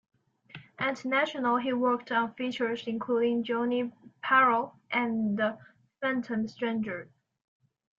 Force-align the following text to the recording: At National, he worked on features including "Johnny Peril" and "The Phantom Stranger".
At 0.79 1.05
National, 1.05 1.57
he 1.57 1.73
worked 1.73 2.11
on 2.11 2.33
features 2.33 2.87
including 2.87 3.43
"Johnny 3.43 3.93
Peril" 4.23 4.73
and 4.89 5.37
"The 5.37 5.59
Phantom 6.01 6.47
Stranger". 6.47 7.07